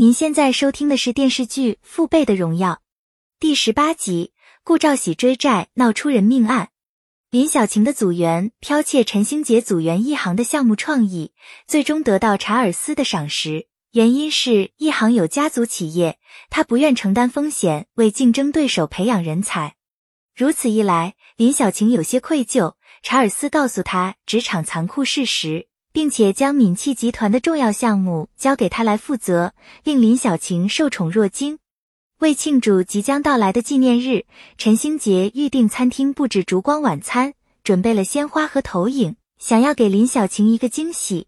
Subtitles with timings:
[0.00, 2.74] 您现在收听的是电视剧《父辈的荣耀》
[3.40, 4.32] 第十八集，
[4.62, 6.68] 顾兆喜追债闹出人命案。
[7.32, 11.32] 林小晴的组员剽窃陈星杰组员一行的项目创意，
[11.66, 13.66] 最终得到查尔斯的赏识。
[13.90, 19.74] 原因是一行有家族企业，他不愿承担风险为竞争对手培养人才。
[20.32, 22.74] 如此一来，林小晴有些愧疚。
[23.02, 25.66] 查尔斯告诉他职场残酷事实。
[25.98, 29.52] 并且将闽汽集团的重要项目交给他来负责，
[29.82, 31.58] 令林小晴受宠若惊。
[32.20, 34.24] 为庆祝即将到来的纪念日，
[34.56, 37.34] 陈星杰预定餐厅布置烛光晚餐，
[37.64, 41.26] 准备了鲜花和投影，想要给林小晴一个惊喜。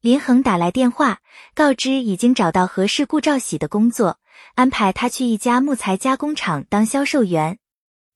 [0.00, 1.18] 林恒打来电话，
[1.52, 4.20] 告知已经找到合适顾兆喜的工作，
[4.54, 7.58] 安排他去一家木材加工厂当销售员。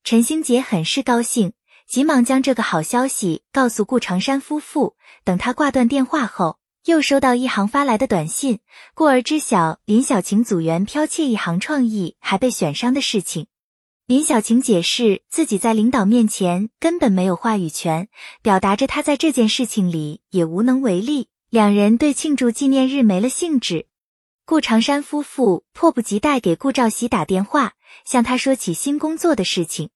[0.05, 1.55] 陈星杰很是高兴。
[1.89, 4.95] 急忙将这个好消息告诉顾长山夫妇。
[5.25, 8.59] 等他挂断电话后，又收到一行发来的短信，
[8.95, 13.47] 故而知晓林小晴组员剽窃一行创意还被选上的事情。
[14.07, 18.09] 林小晴解释自己在领导面前根本没有话语权，
[18.43, 21.29] 表达着他在这件事情里也无能为力。
[21.49, 23.87] 两人对庆祝纪念日没了兴致。
[24.45, 27.73] 顾长山夫妇迫不及待给顾兆喜打电话，
[28.05, 29.89] 向他说起新工作的事情。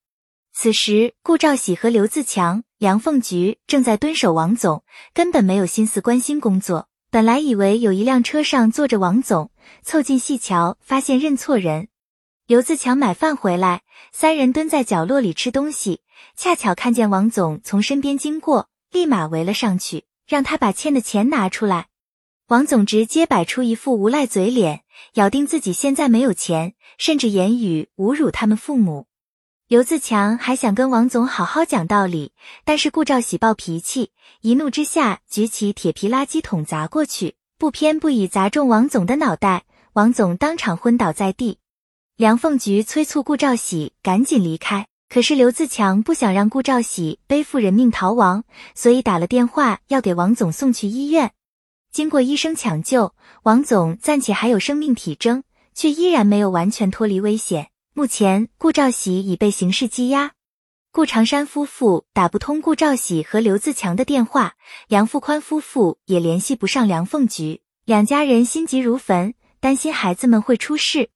[0.54, 6.88] 此时，顾兆喜和刘自强、梁凤菊正在蹲守王总，根本没有心思关心工作。
[7.10, 9.50] 本来以为有一辆车上坐着王总，
[9.82, 11.88] 凑近细瞧，发现认错人。
[12.46, 16.00] 刘自强买饭回来，三人蹲在角落里吃东西，
[16.36, 21.88] 恰巧看见王总从身边经过，立马围了上去，让他把欠的钱拿出来。
[22.48, 24.82] 王总直接摆出一副无赖嘴脸，
[25.14, 29.06] 咬定自己现在没有钱，甚至言语侮辱他们父母。
[29.72, 34.10] 刘自强还想跟王总好好讲道理，但是顾兆喜暴脾气，
[34.42, 39.64] 一怒之下举起铁皮垃圾桶砸过去，不偏不倚砸中王总的脑袋，
[39.94, 41.56] 王总当场昏倒在地。
[42.18, 48.44] 梁凤菊催促顾兆喜赶紧离开，可是刘自强不想让顾兆喜背负人命逃亡，
[48.74, 51.32] 所以打了电话要给王总送去医院。
[51.90, 53.14] 经过医生抢救，
[53.44, 55.42] 王总暂且还有生命体征，
[55.74, 57.68] 却依然没有完全脱离危险。
[57.94, 60.32] 目前，顾兆喜已被刑事羁押。
[60.90, 64.54] 顾长山夫妇打不通顾兆喜和刘自强的电话，
[64.88, 71.10] 梁富宽夫妇也联系不上梁凤菊，两家人心急如焚，担心孩子们会出事。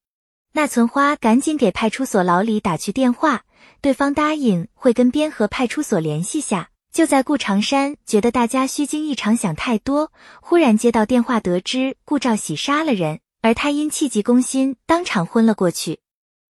[0.52, 3.44] 那存花赶紧给派出所老李打去电话，
[3.80, 6.68] 对方答应会跟边河派出所联系下。
[6.92, 16.00] 就在顾长山觉得大家虚惊一场，想太多，忽然接到电话，得知顾兆喜杀了人，而他因气急攻心，当场昏了过去。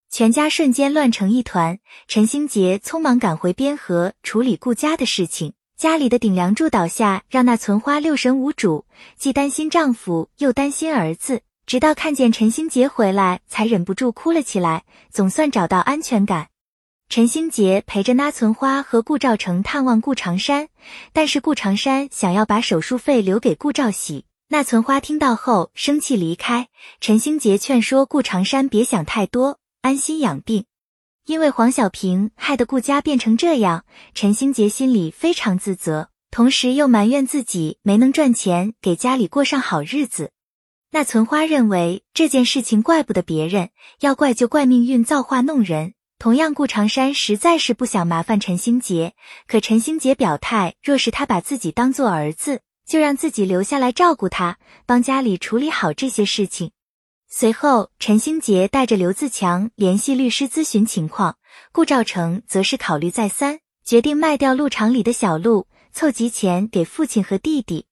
[0.09, 1.79] 全家瞬间乱成一团。
[2.07, 8.85] 陈星杰匆忙赶回边河处理顾家的事情，家里的顶梁柱倒下，让那存花六神无主，
[9.17, 11.41] 既担心丈夫，又担心儿子。
[11.65, 16.47] 直到看见陈星杰回来，才忍不住哭了起来，总算找到安全感。
[17.09, 20.69] 陈星杰陪着那存花和顾兆成探望顾长山，
[21.11, 24.25] 但是顾长山想要把手术费留给顾兆喜。
[24.49, 26.69] 那存花听到后生气离开。
[27.01, 29.59] 陈星杰劝说顾长山别想太多。
[29.81, 30.65] 安心养病，
[31.25, 40.31] 因为黄小平害得顾家变成这样，陈星杰心里非常自责，同时又埋怨自己没能赚钱给家里过上好日子。
[40.91, 45.93] 那存花认为这件事情怪不得别人，要怪就怪命运造化弄人。
[46.19, 49.13] 同样，顾长山实在是不想麻烦陈星杰，
[49.47, 56.71] 可陈星杰表态，若是他把自己当做儿子，就让自己留下来照顾他，帮家里处理好这些事情。
[57.29, 61.35] 随后，陈星杰带着刘自强联系律师咨询情况，
[61.73, 67.85] 顾兆成则是考虑再三，决定卖掉鹿场里的小鹿，凑集钱给父亲和弟弟。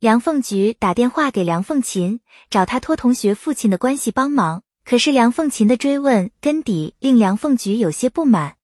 [0.00, 8.56] 梁凤菊打电话给梁凤琴，找他托同学父亲的关系帮忙，可是梁凤琴的追问根底令梁凤菊有些不满。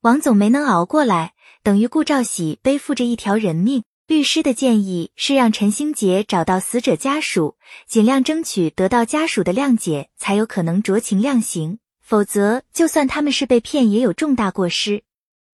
[0.00, 3.84] 王总没能熬过来，等于顾兆喜背负着一条人命。
[4.10, 7.56] 律师的建议是让陈星杰找到死者家属，
[7.86, 11.78] 尽量争取得到家属的谅解，才有可能酌情量刑。
[12.02, 15.04] 否则，就算他们是被骗，也有重大过失。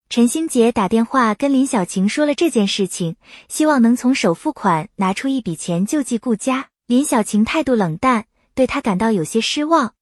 [0.09, 3.15] 陈星杰打电话跟林小晴说了这件事情，
[3.47, 6.69] 希望能从首付款拿出一笔钱救济顾家。
[6.87, 8.25] 林小晴态度冷淡，
[8.55, 9.93] 对他感到有些失望。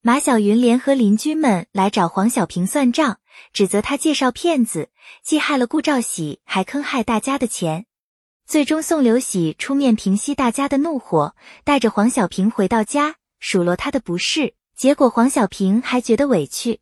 [0.00, 3.18] 马小云联合邻居们来找黄小平算账，
[3.52, 4.90] 指责他介绍骗子，
[5.24, 7.86] 既害了顾兆喜，还坑害大家的钱。
[8.46, 11.34] 最终，宋刘喜出面平息大家的怒火，
[11.64, 14.54] 带着黄小平回到家，数落他的不是。
[14.76, 16.78] 结果黄小平还觉得委屈。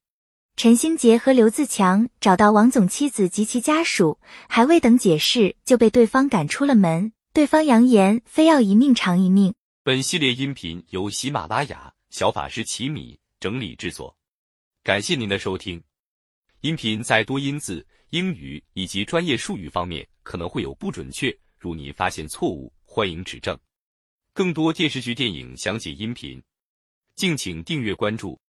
[0.56, 7.14] 陈星杰和刘自强找到王总妻子及其家属，还未等解释，就被对方赶出了门。
[7.32, 9.54] 对方扬言非要一命偿一命。
[9.82, 14.14] 本系列音频由喜马拉雅小法师奇米整理制作，
[14.82, 15.82] 感谢您的收听。
[16.60, 21.34] 音频在多音字、英语以及专业术语方面可能会有不准确，
[21.64, 23.58] 如您发现错误，欢迎指正。
[24.34, 26.42] 更多电视剧、电影详解音频，
[27.14, 28.38] 敬请订阅关注。